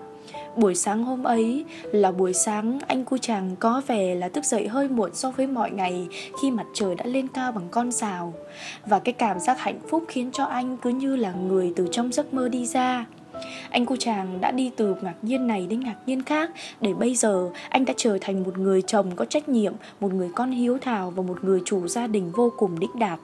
Buổi 0.58 0.76
sáng 0.76 1.04
hôm 1.04 1.24
ấy 1.24 1.66
là 1.92 2.12
buổi 2.12 2.34
sáng 2.34 2.80
anh 2.88 3.06
cu 3.06 3.18
chàng 3.18 3.56
có 3.60 3.82
vẻ 3.88 4.16
là 4.16 4.30
thức 4.30 4.46
dậy 4.46 4.68
hơi 4.68 4.90
muộn 4.90 5.10
so 5.14 5.32
với 5.32 5.48
mọi 5.48 5.72
ngày 5.72 6.08
khi 6.42 6.52
mặt 6.52 6.66
trời 6.74 6.96
đã 6.96 7.06
lên 7.06 7.28
cao 7.28 7.52
bằng 7.52 7.68
con 7.72 7.92
rào. 7.92 8.34
Và 8.86 9.00
cái 9.00 9.14
cảm 9.14 9.40
giác 9.40 9.60
hạnh 9.60 9.80
phúc 9.90 10.04
khiến 10.08 10.30
cho 10.34 10.44
anh 10.44 10.78
cứ 10.78 10.90
như 10.90 11.16
là 11.16 11.32
người 11.32 11.74
từ 11.76 11.88
trong 11.92 12.12
giấc 12.12 12.34
mơ 12.34 12.50
đi 12.50 12.66
ra. 12.66 13.06
Anh 13.70 13.86
cô 13.86 13.96
chàng 13.96 14.42
đã 14.42 14.52
đi 14.52 14.72
từ 14.76 14.96
ngạc 15.02 15.16
nhiên 15.22 15.48
này 15.48 15.68
đến 15.70 15.80
ngạc 15.80 15.96
nhiên 16.06 16.24
khác 16.24 16.52
Để 16.82 16.94
bây 16.94 17.16
giờ 17.16 17.50
anh 17.70 17.86
đã 17.86 17.94
trở 17.98 18.18
thành 18.22 18.44
một 18.44 18.58
người 18.58 18.82
chồng 18.82 19.12
có 19.16 19.26
trách 19.26 19.50
nhiệm 19.50 19.74
Một 20.00 20.14
người 20.14 20.30
con 20.36 20.52
hiếu 20.52 20.78
thảo 20.82 21.12
và 21.16 21.24
một 21.24 21.44
người 21.44 21.62
chủ 21.66 21.88
gia 21.88 22.08
đình 22.08 22.32
vô 22.32 22.52
cùng 22.58 22.80
đĩnh 22.80 23.00
đạc 23.00 23.20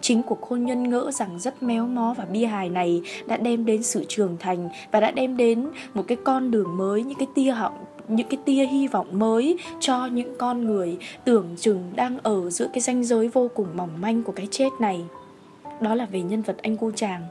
Chính 0.00 0.22
cuộc 0.22 0.42
hôn 0.42 0.64
nhân 0.64 0.90
ngỡ 0.90 1.10
rằng 1.10 1.38
rất 1.38 1.62
méo 1.62 1.86
mó 1.86 2.14
và 2.18 2.24
bi 2.24 2.44
hài 2.44 2.68
này 2.68 3.02
đã 3.26 3.36
đem 3.36 3.64
đến 3.64 3.82
sự 3.82 4.04
trưởng 4.08 4.36
thành 4.40 4.68
và 4.90 5.00
đã 5.00 5.10
đem 5.10 5.36
đến 5.36 5.68
một 5.94 6.04
cái 6.08 6.18
con 6.24 6.50
đường 6.50 6.76
mới, 6.76 7.02
những 7.02 7.18
cái 7.18 7.28
tia 7.34 7.50
họng 7.50 7.84
những 8.08 8.28
cái 8.28 8.38
tia 8.44 8.66
hy 8.66 8.88
vọng 8.88 9.18
mới 9.18 9.58
cho 9.80 10.06
những 10.06 10.34
con 10.38 10.64
người 10.64 10.96
tưởng 11.24 11.46
chừng 11.56 11.92
đang 11.94 12.18
ở 12.18 12.50
giữa 12.50 12.68
cái 12.72 12.80
ranh 12.80 13.04
giới 13.04 13.28
vô 13.28 13.50
cùng 13.54 13.66
mỏng 13.76 14.00
manh 14.00 14.22
của 14.22 14.32
cái 14.32 14.48
chết 14.50 14.68
này 14.80 15.00
đó 15.80 15.94
là 15.94 16.06
về 16.06 16.22
nhân 16.22 16.42
vật 16.42 16.56
anh 16.62 16.76
cô 16.76 16.90
chàng. 16.96 17.22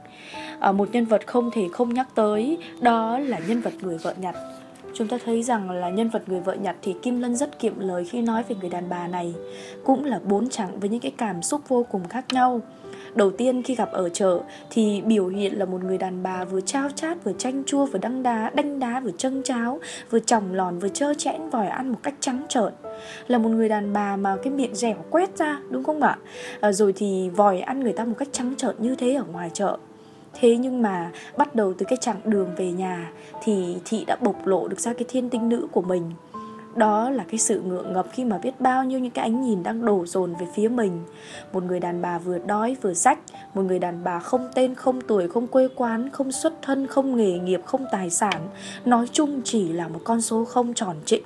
À, 0.60 0.72
một 0.72 0.90
nhân 0.92 1.06
vật 1.06 1.28
không 1.28 1.52
thể 1.52 1.68
không 1.72 1.94
nhắc 1.94 2.08
tới 2.16 2.58
đó 2.82 3.20
là 3.20 3.40
nhân 3.48 3.62
vật 3.62 3.74
người 3.82 3.98
vợ 3.98 4.14
nhặt 4.18 4.36
chúng 4.98 5.08
ta 5.08 5.18
thấy 5.26 5.44
rằng 5.44 5.72
là 5.72 5.90
nhân 5.90 6.10
vật 6.10 6.24
người 6.30 6.40
vợ 6.40 6.54
nhặt 6.54 6.76
thì 6.82 6.96
Kim 7.02 7.20
Lân 7.20 7.36
rất 7.36 7.60
kiệm 7.60 7.80
lời 7.80 8.06
khi 8.06 8.22
nói 8.22 8.44
về 8.48 8.56
người 8.62 8.70
đàn 8.70 8.90
bà 8.90 9.08
này 9.08 9.34
cũng 9.84 10.06
là 10.06 10.20
bốn 10.20 10.50
chặng 10.50 10.80
với 10.80 10.90
những 10.90 11.00
cái 11.00 11.12
cảm 11.18 11.42
xúc 11.42 11.62
vô 11.68 11.86
cùng 11.92 12.08
khác 12.08 12.26
nhau. 12.34 12.62
Đầu 13.18 13.32
tiên 13.32 13.64
khi 13.64 13.76
gặp 13.76 13.92
ở 13.92 14.10
chợ 14.10 14.40
thì 14.70 15.02
biểu 15.02 15.28
hiện 15.28 15.60
là 15.60 15.66
một 15.66 15.84
người 15.84 15.98
đàn 15.98 16.24
bà 16.24 16.46
vừa 16.46 16.62
trao 16.62 16.90
chát 16.96 17.24
vừa 17.24 17.34
chanh 17.34 17.64
chua 17.66 17.86
vừa 17.86 18.00
đăng 18.00 18.24
đá, 18.24 18.52
đanh 18.56 18.80
đá 18.80 19.00
vừa 19.00 19.12
chân 19.18 19.42
cháo, 19.44 19.80
vừa 20.10 20.20
chòng 20.20 20.54
lòn 20.54 20.80
vừa 20.80 20.90
trơ 20.90 21.14
chẽn 21.14 21.50
vòi 21.50 21.68
ăn 21.68 21.90
một 21.90 21.98
cách 22.04 22.14
trắng 22.20 22.46
trợn. 22.50 22.74
Là 23.28 23.38
một 23.38 23.50
người 23.50 23.70
đàn 23.70 23.94
bà 23.94 24.16
mà 24.16 24.38
cái 24.44 24.54
miệng 24.54 24.76
dẻo 24.76 24.96
quét 25.10 25.38
ra 25.38 25.60
đúng 25.70 25.84
không 25.84 26.02
ạ? 26.02 26.18
À, 26.60 26.72
rồi 26.72 26.94
thì 26.94 27.30
vòi 27.30 27.60
ăn 27.60 27.80
người 27.80 27.94
ta 27.94 28.06
một 28.06 28.16
cách 28.18 28.30
trắng 28.32 28.54
trợn 28.58 28.76
như 28.80 28.96
thế 28.96 29.14
ở 29.14 29.24
ngoài 29.32 29.50
chợ. 29.54 29.78
Thế 30.40 30.58
nhưng 30.58 30.82
mà 30.82 31.12
bắt 31.38 31.56
đầu 31.56 31.74
từ 31.78 31.86
cái 31.90 31.98
chặng 32.02 32.20
đường 32.24 32.50
về 32.58 32.72
nhà 32.72 33.12
thì 33.44 33.78
thị 33.86 34.06
đã 34.06 34.18
bộc 34.22 34.48
lộ 34.48 34.68
được 34.68 34.80
ra 34.80 34.94
cái 34.94 35.06
thiên 35.08 35.30
tinh 35.30 35.50
nữ 35.50 35.68
của 35.72 35.82
mình 35.82 36.12
đó 36.78 37.10
là 37.10 37.24
cái 37.24 37.40
sự 37.40 37.62
ngượng 37.62 37.94
ngập 37.94 38.08
khi 38.12 38.24
mà 38.24 38.38
biết 38.38 38.62
bao 38.62 38.84
nhiêu 38.84 39.00
những 39.00 39.12
cái 39.12 39.24
ánh 39.24 39.42
nhìn 39.42 39.64
đang 39.64 39.86
đổ 39.86 40.06
dồn 40.06 40.34
về 40.40 40.48
phía 40.56 40.68
mình. 40.68 41.04
Một 41.54 41.64
người 41.64 41.80
đàn 41.80 42.02
bà 42.02 42.18
vừa 42.18 42.38
đói 42.38 42.76
vừa 42.82 42.94
rách 42.94 43.20
Một 43.54 43.62
người 43.62 43.80
đàn 43.80 44.04
bà 44.04 44.20
không 44.20 44.48
tên, 44.56 44.76
không 44.76 45.02
tuổi, 45.02 45.28
không 45.28 45.48
quê 45.48 45.68
quán, 45.76 46.10
không 46.10 46.32
xuất 46.32 46.54
thân, 46.62 46.88
không 46.88 47.16
nghề 47.16 47.40
nghiệp, 47.40 47.62
không 47.66 47.86
tài 47.92 48.10
sản 48.10 48.48
Nói 48.86 49.06
chung 49.12 49.42
chỉ 49.44 49.74
là 49.74 49.88
một 49.88 50.00
con 50.04 50.22
số 50.22 50.46
không 50.46 50.74
tròn 50.74 50.96
trịnh. 51.06 51.24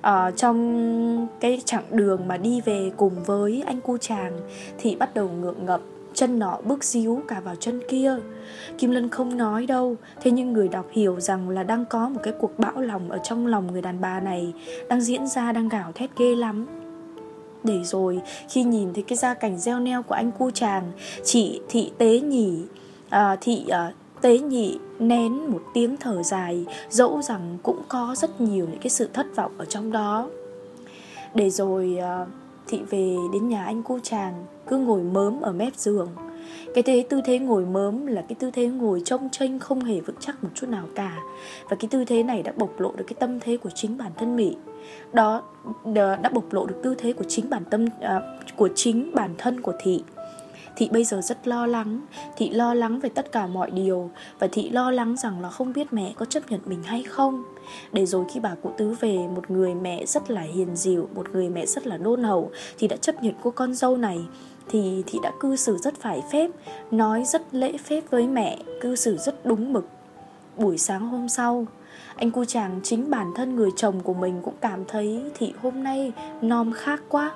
À, 0.00 0.30
trong 0.36 1.26
cái 1.40 1.60
chặng 1.64 1.84
đường 1.90 2.28
mà 2.28 2.36
đi 2.36 2.60
về 2.60 2.90
cùng 2.96 3.24
với 3.24 3.62
anh 3.66 3.80
cu 3.80 3.98
chàng 3.98 4.32
thì 4.78 4.96
bắt 4.96 5.14
đầu 5.14 5.28
ngượng 5.28 5.66
ngập 5.66 5.80
chân 6.14 6.38
nọ 6.38 6.58
bước 6.64 6.84
díu 6.84 7.20
cả 7.28 7.40
vào 7.40 7.54
chân 7.56 7.80
kia. 7.88 8.16
Kim 8.78 8.90
lân 8.90 9.08
không 9.08 9.36
nói 9.36 9.66
đâu 9.66 9.96
thế 10.20 10.30
nhưng 10.30 10.52
người 10.52 10.68
đọc 10.68 10.86
hiểu 10.92 11.20
rằng 11.20 11.48
là 11.48 11.62
đang 11.62 11.84
có 11.84 12.08
một 12.08 12.20
cái 12.22 12.34
cuộc 12.40 12.58
bão 12.58 12.80
lòng 12.80 13.10
ở 13.10 13.18
trong 13.18 13.46
lòng 13.46 13.72
người 13.72 13.82
đàn 13.82 14.00
bà 14.00 14.20
này 14.20 14.52
đang 14.88 15.00
diễn 15.00 15.26
ra 15.26 15.52
đang 15.52 15.68
gào 15.68 15.92
thét 15.92 16.10
ghê 16.16 16.34
lắm. 16.34 16.66
Để 17.64 17.84
rồi 17.84 18.20
khi 18.48 18.62
nhìn 18.62 18.94
thấy 18.94 19.02
cái 19.02 19.18
gia 19.18 19.34
cảnh 19.34 19.58
gieo 19.58 19.80
neo 19.80 20.02
của 20.02 20.14
anh 20.14 20.30
cu 20.32 20.50
chàng 20.50 20.92
chị 21.24 21.60
thị 21.68 21.92
tế 21.98 22.20
nhỉ 22.20 22.62
à, 23.08 23.36
thị 23.40 23.64
à, 23.68 23.92
tế 24.20 24.38
nhị 24.38 24.78
nén 24.98 25.50
một 25.50 25.62
tiếng 25.74 25.96
thở 25.96 26.22
dài 26.22 26.64
dẫu 26.90 27.22
rằng 27.22 27.58
cũng 27.62 27.82
có 27.88 28.14
rất 28.18 28.40
nhiều 28.40 28.66
những 28.70 28.80
cái 28.80 28.90
sự 28.90 29.08
thất 29.12 29.26
vọng 29.36 29.52
ở 29.58 29.64
trong 29.64 29.92
đó. 29.92 30.28
Để 31.34 31.50
rồi 31.50 31.98
à, 32.00 32.26
thị 32.70 32.80
về 32.90 33.16
đến 33.32 33.48
nhà 33.48 33.64
anh 33.64 33.82
cu 33.82 33.98
chàng 34.02 34.44
cứ 34.66 34.78
ngồi 34.78 35.02
mớm 35.02 35.40
ở 35.40 35.52
mép 35.52 35.76
giường. 35.76 36.08
Cái 36.74 36.82
thế 36.82 37.04
tư 37.08 37.20
thế 37.24 37.38
ngồi 37.38 37.64
mớm 37.64 38.06
là 38.06 38.22
cái 38.28 38.36
tư 38.38 38.50
thế 38.50 38.66
ngồi 38.66 39.02
trông 39.04 39.28
tranh 39.30 39.58
không 39.58 39.80
hề 39.80 40.00
vững 40.00 40.16
chắc 40.20 40.44
một 40.44 40.50
chút 40.54 40.68
nào 40.68 40.86
cả. 40.94 41.18
Và 41.70 41.76
cái 41.80 41.88
tư 41.90 42.04
thế 42.04 42.22
này 42.22 42.42
đã 42.42 42.52
bộc 42.56 42.80
lộ 42.80 42.92
được 42.96 43.04
cái 43.06 43.16
tâm 43.20 43.40
thế 43.40 43.56
của 43.56 43.70
chính 43.74 43.98
bản 43.98 44.12
thân 44.16 44.36
mỹ. 44.36 44.56
Đó 45.12 45.42
đã 45.94 46.30
bộc 46.32 46.52
lộ 46.52 46.66
được 46.66 46.80
tư 46.82 46.94
thế 46.98 47.12
của 47.12 47.24
chính 47.28 47.50
bản 47.50 47.64
tâm 47.70 47.84
à, 48.00 48.20
của 48.56 48.68
chính 48.74 49.10
bản 49.14 49.34
thân 49.38 49.60
của 49.60 49.72
thị. 49.82 50.02
Thị 50.80 50.88
bây 50.92 51.04
giờ 51.04 51.20
rất 51.20 51.48
lo 51.48 51.66
lắng. 51.66 52.00
Thị 52.36 52.50
lo 52.50 52.74
lắng 52.74 53.00
về 53.00 53.08
tất 53.08 53.32
cả 53.32 53.46
mọi 53.46 53.70
điều 53.70 54.10
Và 54.38 54.46
Thị 54.52 54.70
lo 54.70 54.90
lắng 54.90 55.16
rằng 55.16 55.40
là 55.40 55.50
không 55.50 55.72
biết 55.72 55.92
mẹ 55.92 56.12
có 56.16 56.24
chấp 56.24 56.50
nhận 56.50 56.60
mình 56.64 56.82
hay 56.82 57.02
không. 57.02 57.44
Để 57.92 58.06
rồi 58.06 58.24
khi 58.32 58.40
bà 58.40 58.54
cụ 58.62 58.70
tứ 58.78 58.94
về, 59.00 59.18
Một 59.34 59.50
người 59.50 59.74
mẹ 59.74 60.06
rất 60.06 60.30
là 60.30 60.40
hiền 60.40 60.76
dịu, 60.76 61.08
Một 61.14 61.30
người 61.32 61.48
mẹ 61.48 61.66
rất 61.66 61.86
là 61.86 61.96
đôn 61.96 62.22
hậu 62.22 62.50
Thì 62.78 62.88
đã 62.88 62.96
chấp 62.96 63.22
nhận 63.22 63.34
cô 63.42 63.50
con 63.50 63.74
dâu 63.74 63.96
này. 63.96 64.18
Thì 64.68 65.02
Thị 65.06 65.18
đã 65.22 65.32
cư 65.40 65.56
xử 65.56 65.78
rất 65.78 65.94
phải 66.00 66.22
phép, 66.32 66.50
Nói 66.90 67.24
rất 67.24 67.42
lễ 67.54 67.76
phép 67.76 68.04
với 68.10 68.26
mẹ, 68.26 68.58
Cư 68.80 68.96
xử 68.96 69.16
rất 69.16 69.46
đúng 69.46 69.72
mực. 69.72 69.88
Buổi 70.56 70.78
sáng 70.78 71.08
hôm 71.08 71.28
sau, 71.28 71.66
anh 72.16 72.30
cu 72.30 72.44
chàng 72.44 72.80
chính 72.82 73.10
bản 73.10 73.26
thân 73.36 73.56
người 73.56 73.70
chồng 73.76 74.00
của 74.00 74.14
mình 74.14 74.40
cũng 74.42 74.54
cảm 74.60 74.84
thấy 74.88 75.22
thị 75.34 75.52
hôm 75.62 75.82
nay 75.82 76.12
nom 76.42 76.72
khác 76.72 77.02
quá 77.08 77.30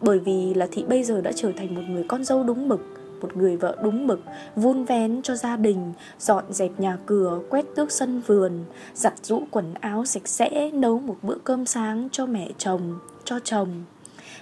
bởi 0.00 0.18
vì 0.18 0.54
là 0.54 0.68
thị 0.72 0.84
bây 0.88 1.04
giờ 1.04 1.20
đã 1.20 1.32
trở 1.32 1.52
thành 1.56 1.74
một 1.74 1.82
người 1.88 2.04
con 2.08 2.24
dâu 2.24 2.42
đúng 2.42 2.68
mực, 2.68 2.80
một 3.20 3.36
người 3.36 3.56
vợ 3.56 3.76
đúng 3.82 4.06
mực, 4.06 4.20
vun 4.56 4.84
vén 4.84 5.22
cho 5.22 5.34
gia 5.34 5.56
đình, 5.56 5.92
dọn 6.18 6.44
dẹp 6.50 6.80
nhà 6.80 6.98
cửa, 7.06 7.40
quét 7.50 7.64
tước 7.76 7.92
sân 7.92 8.20
vườn, 8.26 8.52
giặt 8.94 9.14
rũ 9.22 9.42
quần 9.50 9.74
áo 9.74 10.04
sạch 10.04 10.28
sẽ, 10.28 10.70
nấu 10.70 10.98
một 10.98 11.16
bữa 11.22 11.38
cơm 11.44 11.66
sáng 11.66 12.08
cho 12.12 12.26
mẹ 12.26 12.48
chồng, 12.58 12.98
cho 13.24 13.38
chồng. 13.44 13.68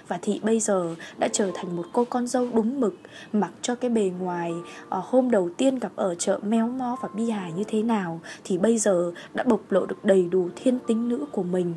Và 0.07 0.19
thị 0.21 0.39
bây 0.43 0.59
giờ 0.59 0.95
đã 1.17 1.27
trở 1.31 1.51
thành 1.53 1.75
một 1.75 1.85
cô 1.93 2.05
con 2.09 2.27
dâu 2.27 2.47
đúng 2.53 2.79
mực, 2.79 2.95
mặc 3.33 3.51
cho 3.61 3.75
cái 3.75 3.89
bề 3.89 4.11
ngoài 4.19 4.53
ở 4.89 5.01
hôm 5.05 5.31
đầu 5.31 5.49
tiên 5.57 5.79
gặp 5.79 5.91
ở 5.95 6.15
chợ 6.15 6.39
méo 6.43 6.67
mó 6.67 6.97
và 7.01 7.09
bi 7.15 7.29
hài 7.29 7.51
như 7.51 7.63
thế 7.67 7.83
nào, 7.83 8.19
thì 8.43 8.57
bây 8.57 8.77
giờ 8.77 9.11
đã 9.33 9.43
bộc 9.43 9.71
lộ 9.71 9.85
được 9.85 10.05
đầy 10.05 10.27
đủ 10.31 10.49
thiên 10.55 10.79
tính 10.87 11.09
nữ 11.09 11.25
của 11.31 11.43
mình. 11.43 11.73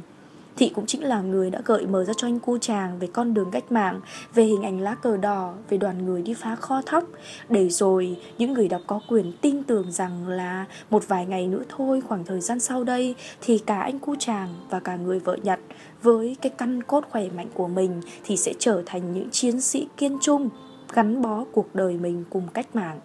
Thị 0.56 0.73
cũng 0.75 0.87
chính 0.87 1.04
là 1.04 1.21
người 1.21 1.50
đã 1.50 1.61
gợi 1.64 1.87
mở 1.87 2.04
ra 2.04 2.12
cho 2.16 2.26
anh 2.26 2.38
cu 2.38 2.59
chàng 2.59 2.99
về 2.99 3.06
con 3.06 3.35
đường 3.35 3.50
cách 3.50 3.73
mạng, 3.73 4.00
về 4.35 4.44
hình 4.44 4.62
ảnh 4.62 4.80
lá 4.80 4.94
cờ 4.94 5.16
đỏ, 5.16 5.54
về 5.68 5.78
đoàn 5.78 6.06
người 6.06 6.23
đi 6.23 6.35
phá 6.35 6.56
kho 6.56 6.82
thóc. 6.87 7.04
Để 7.49 7.68
rồi 7.68 8.16
những 8.38 8.52
người 8.52 8.68
đọc 8.68 8.80
có 8.87 9.00
quyền 9.09 9.32
tin 9.40 9.62
tưởng 9.62 9.92
rằng 9.92 10.28
là 10.28 10.64
một 10.90 11.09
vài 11.09 11.26
ngày 11.26 11.47
nữa 11.47 11.62
thôi 11.68 12.00
khoảng 12.09 12.25
thời 12.25 12.40
gian 12.40 12.61
sau 12.61 12.85
đây 12.85 13.14
thì 13.40 13.59
cả 13.59 13.80
anh 13.80 13.99
cu 13.99 14.14
chàng 14.18 14.49
và 14.71 14.80
cả 14.80 14.97
người 14.97 15.18
vợ 15.18 15.37
Nhật 15.42 15.61
với 16.02 16.37
cái 16.42 16.52
căn 16.59 16.82
cốt 16.82 17.04
khỏe 17.11 17.28
mạnh 17.37 17.49
của 17.54 17.68
mình 17.68 18.00
thì 18.25 18.37
sẽ 18.37 18.52
trở 18.59 18.82
thành 18.87 19.12
những 19.12 19.30
chiến 19.30 19.61
sĩ 19.61 19.88
kiên 19.97 20.18
trung 20.21 20.49
gắn 20.92 21.23
bó 21.23 21.44
cuộc 21.52 21.75
đời 21.75 21.99
mình 21.99 22.25
cùng 22.30 22.49
cách 22.54 22.76
mạng. 22.76 23.00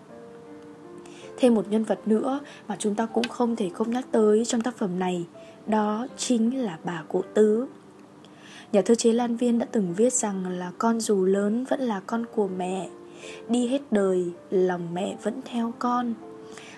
Thêm 1.39 1.55
một 1.55 1.65
nhân 1.69 1.83
vật 1.83 1.99
nữa 2.05 2.39
mà 2.67 2.75
chúng 2.79 2.95
ta 2.95 3.05
cũng 3.05 3.27
không 3.27 3.55
thể 3.55 3.69
không 3.69 3.91
nhắc 3.91 4.05
tới 4.11 4.45
trong 4.45 4.61
tác 4.61 4.77
phẩm 4.77 4.99
này 4.99 5.25
đó 5.67 6.07
chính 6.17 6.63
là 6.63 6.77
bà 6.83 7.03
cụ 7.07 7.21
tứ. 7.33 7.67
Nhà 8.71 8.81
thơ 8.81 8.95
chế 8.95 9.13
Lan 9.13 9.35
Viên 9.35 9.59
đã 9.59 9.65
từng 9.71 9.93
viết 9.93 10.13
rằng 10.13 10.47
là 10.47 10.71
con 10.77 10.99
dù 10.99 11.25
lớn 11.25 11.65
vẫn 11.69 11.79
là 11.79 11.99
con 11.99 12.25
của 12.35 12.47
mẹ. 12.47 12.89
Đi 13.49 13.67
hết 13.67 13.81
đời 13.91 14.31
lòng 14.49 14.93
mẹ 14.93 15.15
vẫn 15.23 15.41
theo 15.45 15.73
con. 15.79 16.13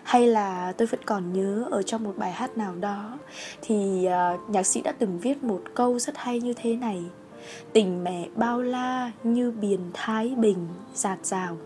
Hay 0.04 0.28
là 0.28 0.74
tôi 0.78 0.88
vẫn 0.88 1.00
còn 1.06 1.34
nhớ 1.34 1.66
ở 1.72 1.82
trong 1.82 2.04
một 2.04 2.14
bài 2.18 2.32
hát 2.32 2.58
nào 2.58 2.76
đó 2.76 3.18
thì 3.62 4.08
uh, 4.08 4.50
nhạc 4.50 4.64
sĩ 4.64 4.82
đã 4.82 4.92
từng 4.92 5.20
viết 5.20 5.44
một 5.44 5.62
câu 5.74 6.00
rất 6.00 6.18
hay 6.18 6.40
như 6.40 6.54
thế 6.54 6.76
này. 6.76 7.04
Tình 7.74 8.04
mẹ 8.04 8.28
bao 8.36 8.62
la 8.62 9.12
như 9.24 9.52
biển 9.52 9.80
thái 9.94 10.36
bình 10.38 10.68
giạt 10.94 11.26
rào 11.26 11.58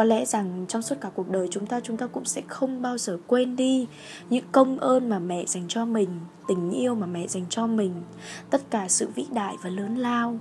có 0.00 0.04
lẽ 0.04 0.24
rằng 0.24 0.64
trong 0.68 0.82
suốt 0.82 0.96
cả 1.00 1.10
cuộc 1.14 1.30
đời 1.30 1.48
chúng 1.50 1.66
ta 1.66 1.80
chúng 1.80 1.96
ta 1.96 2.06
cũng 2.06 2.24
sẽ 2.24 2.42
không 2.48 2.82
bao 2.82 2.98
giờ 2.98 3.18
quên 3.26 3.56
đi 3.56 3.86
những 4.30 4.44
công 4.52 4.78
ơn 4.78 5.08
mà 5.08 5.18
mẹ 5.18 5.44
dành 5.46 5.64
cho 5.68 5.84
mình, 5.84 6.08
tình 6.48 6.70
yêu 6.70 6.94
mà 6.94 7.06
mẹ 7.06 7.26
dành 7.26 7.44
cho 7.48 7.66
mình, 7.66 7.92
tất 8.50 8.70
cả 8.70 8.88
sự 8.88 9.08
vĩ 9.14 9.26
đại 9.32 9.56
và 9.62 9.70
lớn 9.70 9.96
lao. 9.96 10.38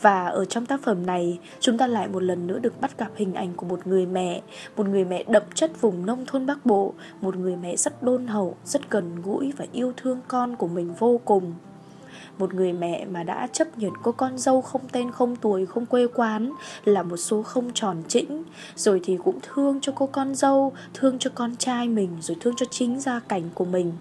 Và 0.00 0.26
ở 0.26 0.44
trong 0.44 0.66
tác 0.66 0.82
phẩm 0.82 1.06
này, 1.06 1.38
chúng 1.60 1.78
ta 1.78 1.86
lại 1.86 2.08
một 2.08 2.22
lần 2.22 2.46
nữa 2.46 2.58
được 2.58 2.80
bắt 2.80 2.98
gặp 2.98 3.10
hình 3.14 3.34
ảnh 3.34 3.54
của 3.56 3.66
một 3.66 3.86
người 3.86 4.06
mẹ, 4.06 4.42
một 4.76 4.88
người 4.88 5.04
mẹ 5.04 5.24
đậm 5.28 5.42
chất 5.54 5.80
vùng 5.80 6.06
nông 6.06 6.26
thôn 6.26 6.46
bắc 6.46 6.66
bộ, 6.66 6.94
một 7.20 7.36
người 7.36 7.56
mẹ 7.56 7.76
rất 7.76 8.02
đôn 8.02 8.26
hậu, 8.26 8.56
rất 8.64 8.90
gần 8.90 9.22
gũi 9.22 9.52
và 9.56 9.66
yêu 9.72 9.92
thương 9.96 10.20
con 10.28 10.56
của 10.56 10.68
mình 10.68 10.94
vô 10.98 11.20
cùng 11.24 11.54
một 12.38 12.54
người 12.54 12.72
mẹ 12.72 13.04
mà 13.04 13.22
đã 13.22 13.46
chấp 13.52 13.78
nhận 13.78 13.92
cô 14.02 14.12
con 14.12 14.38
dâu 14.38 14.60
không 14.60 14.82
tên, 14.92 15.10
không 15.10 15.36
tuổi, 15.36 15.66
không 15.66 15.86
quê 15.86 16.06
quán 16.14 16.52
là 16.84 17.02
một 17.02 17.16
số 17.16 17.42
không 17.42 17.70
tròn 17.74 18.02
chỉnh 18.08 18.42
rồi 18.76 19.00
thì 19.04 19.18
cũng 19.24 19.38
thương 19.42 19.78
cho 19.80 19.92
cô 19.96 20.06
con 20.06 20.34
dâu, 20.34 20.72
thương 20.94 21.18
cho 21.18 21.30
con 21.34 21.56
trai 21.56 21.88
mình, 21.88 22.10
rồi 22.20 22.36
thương 22.40 22.54
cho 22.56 22.66
chính 22.70 23.00
gia 23.00 23.20
cảnh 23.20 23.42
của 23.54 23.64
mình. 23.64 23.92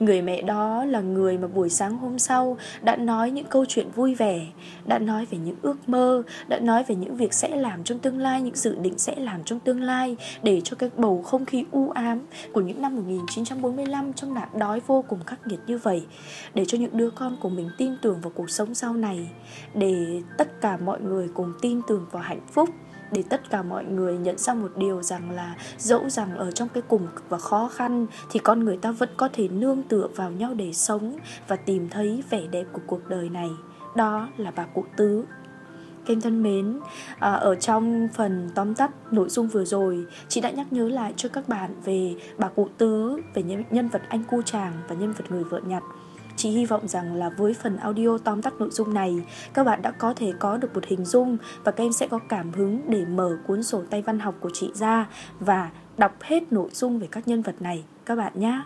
Người 0.00 0.22
mẹ 0.22 0.42
đó 0.42 0.84
là 0.84 1.00
người 1.00 1.38
mà 1.38 1.48
buổi 1.48 1.70
sáng 1.70 1.96
hôm 1.96 2.18
sau 2.18 2.56
đã 2.82 2.96
nói 2.96 3.30
những 3.30 3.46
câu 3.46 3.64
chuyện 3.64 3.90
vui 3.90 4.14
vẻ, 4.14 4.46
đã 4.86 4.98
nói 4.98 5.26
về 5.30 5.38
những 5.38 5.56
ước 5.62 5.88
mơ, 5.88 6.22
đã 6.48 6.58
nói 6.58 6.84
về 6.84 6.94
những 6.94 7.16
việc 7.16 7.34
sẽ 7.34 7.56
làm 7.56 7.84
trong 7.84 7.98
tương 7.98 8.18
lai, 8.18 8.42
những 8.42 8.56
dự 8.56 8.74
định 8.74 8.98
sẽ 8.98 9.14
làm 9.16 9.44
trong 9.44 9.60
tương 9.60 9.82
lai 9.82 10.16
để 10.42 10.60
cho 10.64 10.76
cái 10.76 10.90
bầu 10.96 11.22
không 11.22 11.44
khí 11.44 11.64
u 11.70 11.90
ám 11.90 12.20
của 12.52 12.60
những 12.60 12.82
năm 12.82 12.96
1945 12.96 14.12
trong 14.12 14.34
nạn 14.34 14.48
đói 14.54 14.80
vô 14.86 15.04
cùng 15.08 15.24
khắc 15.26 15.46
nghiệt 15.46 15.60
như 15.66 15.78
vậy, 15.78 16.06
để 16.54 16.64
cho 16.64 16.78
những 16.78 16.96
đứa 16.96 17.10
con 17.10 17.36
của 17.40 17.48
mình 17.48 17.70
tin 17.78 17.92
tưởng 18.02 18.20
vào 18.20 18.32
cuộc 18.34 18.50
sống 18.50 18.74
sau 18.74 18.94
này, 18.94 19.28
để 19.74 20.22
tất 20.38 20.60
cả 20.60 20.76
mọi 20.76 21.00
người 21.00 21.28
cùng 21.34 21.52
tin 21.60 21.80
tưởng 21.88 22.06
vào 22.10 22.22
hạnh 22.22 22.46
phúc 22.52 22.68
để 23.12 23.22
tất 23.28 23.50
cả 23.50 23.62
mọi 23.62 23.84
người 23.84 24.18
nhận 24.18 24.38
ra 24.38 24.54
một 24.54 24.72
điều 24.76 25.02
rằng 25.02 25.30
là 25.30 25.54
dẫu 25.78 26.08
rằng 26.08 26.36
ở 26.36 26.50
trong 26.50 26.68
cái 26.68 26.82
cùng 26.88 27.06
cực 27.14 27.24
và 27.28 27.38
khó 27.38 27.68
khăn 27.68 28.06
thì 28.30 28.40
con 28.40 28.64
người 28.64 28.76
ta 28.76 28.92
vẫn 28.92 29.08
có 29.16 29.28
thể 29.32 29.48
nương 29.48 29.82
tựa 29.82 30.08
vào 30.16 30.30
nhau 30.30 30.54
để 30.54 30.72
sống 30.72 31.16
và 31.48 31.56
tìm 31.56 31.88
thấy 31.88 32.22
vẻ 32.30 32.46
đẹp 32.50 32.64
của 32.72 32.80
cuộc 32.86 33.08
đời 33.08 33.28
này 33.28 33.50
đó 33.96 34.28
là 34.36 34.50
bà 34.56 34.64
cụ 34.64 34.84
tứ 34.96 35.24
Kem 36.06 36.20
thân 36.20 36.42
mến, 36.42 36.80
à, 37.18 37.32
ở 37.32 37.54
trong 37.54 38.08
phần 38.14 38.50
tóm 38.54 38.74
tắt 38.74 38.90
nội 39.12 39.28
dung 39.28 39.48
vừa 39.48 39.64
rồi, 39.64 40.06
chị 40.28 40.40
đã 40.40 40.50
nhắc 40.50 40.72
nhớ 40.72 40.88
lại 40.88 41.12
cho 41.16 41.28
các 41.28 41.48
bạn 41.48 41.74
về 41.84 42.14
bà 42.38 42.48
cụ 42.48 42.68
tứ, 42.78 43.20
về 43.34 43.42
nhân 43.70 43.88
vật 43.88 44.02
anh 44.08 44.24
cu 44.24 44.42
chàng 44.42 44.72
và 44.88 44.94
nhân 44.94 45.12
vật 45.12 45.24
người 45.30 45.44
vợ 45.44 45.60
nhặt. 45.66 45.82
Chị 46.36 46.50
hy 46.50 46.66
vọng 46.66 46.88
rằng 46.88 47.14
là 47.14 47.28
với 47.28 47.54
phần 47.54 47.76
audio 47.76 48.18
tóm 48.18 48.42
tắt 48.42 48.54
nội 48.58 48.70
dung 48.70 48.94
này, 48.94 49.14
các 49.54 49.64
bạn 49.64 49.82
đã 49.82 49.90
có 49.90 50.14
thể 50.14 50.32
có 50.38 50.56
được 50.56 50.74
một 50.74 50.84
hình 50.86 51.04
dung 51.04 51.36
và 51.64 51.72
các 51.72 51.84
em 51.84 51.92
sẽ 51.92 52.08
có 52.08 52.18
cảm 52.28 52.52
hứng 52.52 52.80
để 52.88 53.04
mở 53.04 53.38
cuốn 53.46 53.62
sổ 53.62 53.82
tay 53.90 54.02
văn 54.02 54.18
học 54.18 54.34
của 54.40 54.50
chị 54.54 54.70
ra 54.74 55.06
và 55.40 55.70
đọc 55.98 56.12
hết 56.22 56.52
nội 56.52 56.68
dung 56.72 56.98
về 56.98 57.08
các 57.10 57.28
nhân 57.28 57.42
vật 57.42 57.62
này 57.62 57.84
các 58.04 58.16
bạn 58.16 58.32
nhé. 58.34 58.62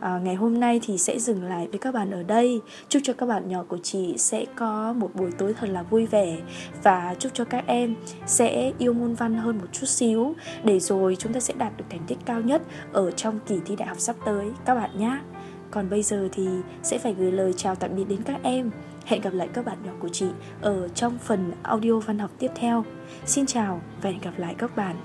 À, 0.00 0.20
ngày 0.24 0.34
hôm 0.34 0.60
nay 0.60 0.80
thì 0.82 0.98
sẽ 0.98 1.18
dừng 1.18 1.44
lại 1.44 1.68
với 1.70 1.78
các 1.78 1.94
bạn 1.94 2.10
ở 2.10 2.22
đây. 2.22 2.60
Chúc 2.88 3.02
cho 3.04 3.12
các 3.12 3.26
bạn 3.26 3.48
nhỏ 3.48 3.64
của 3.68 3.78
chị 3.82 4.14
sẽ 4.18 4.44
có 4.56 4.92
một 4.92 5.10
buổi 5.14 5.30
tối 5.38 5.54
thật 5.60 5.68
là 5.70 5.82
vui 5.82 6.06
vẻ 6.06 6.36
và 6.82 7.14
chúc 7.18 7.32
cho 7.34 7.44
các 7.44 7.64
em 7.66 7.94
sẽ 8.26 8.72
yêu 8.78 8.92
môn 8.92 9.14
văn 9.14 9.34
hơn 9.34 9.58
một 9.58 9.66
chút 9.72 9.86
xíu. 9.86 10.34
Để 10.64 10.80
rồi 10.80 11.16
chúng 11.18 11.32
ta 11.32 11.40
sẽ 11.40 11.54
đạt 11.58 11.76
được 11.76 11.84
thành 11.90 12.04
tích 12.06 12.18
cao 12.24 12.40
nhất 12.40 12.62
ở 12.92 13.10
trong 13.10 13.38
kỳ 13.46 13.58
thi 13.66 13.76
đại 13.76 13.88
học 13.88 14.00
sắp 14.00 14.16
tới. 14.24 14.50
Các 14.64 14.74
bạn 14.74 14.90
nhé 14.98 15.18
còn 15.70 15.90
bây 15.90 16.02
giờ 16.02 16.28
thì 16.32 16.48
sẽ 16.82 16.98
phải 16.98 17.14
gửi 17.14 17.32
lời 17.32 17.52
chào 17.52 17.74
tạm 17.74 17.96
biệt 17.96 18.04
đến 18.08 18.22
các 18.22 18.40
em. 18.42 18.70
Hẹn 19.04 19.20
gặp 19.20 19.32
lại 19.32 19.48
các 19.52 19.64
bạn 19.64 19.78
nhỏ 19.84 19.92
của 20.00 20.08
chị 20.08 20.26
ở 20.60 20.88
trong 20.88 21.18
phần 21.18 21.52
audio 21.62 21.98
văn 21.98 22.18
học 22.18 22.30
tiếp 22.38 22.50
theo. 22.54 22.84
Xin 23.26 23.46
chào 23.46 23.80
và 24.02 24.10
hẹn 24.10 24.20
gặp 24.20 24.38
lại 24.38 24.54
các 24.58 24.76
bạn. 24.76 24.96